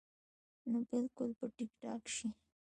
[0.69, 2.27] نو بالکل به ټيک ټاک شي-